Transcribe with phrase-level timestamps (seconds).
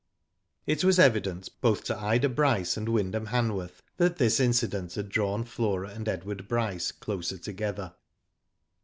[0.65, 5.43] It was evident both to Ida Bryce and Wyndham Hanworth that this incident had drawn
[5.43, 7.93] Flora and Edward Bryce closer together.